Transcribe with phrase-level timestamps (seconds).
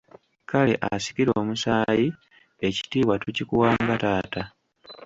[0.49, 2.07] Kale asikira omusaayi
[2.67, 4.41] ekitiibwa tukikuwa nga taata.